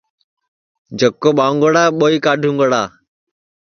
جکو 0.99 1.29
ٻوؤنگڑا 1.37 1.83
ٻُوئی 1.97 2.17
کاٹُونگڑا 2.25 2.81